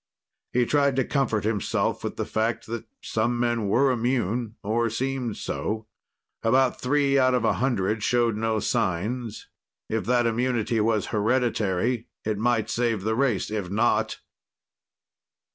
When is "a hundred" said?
7.45-8.01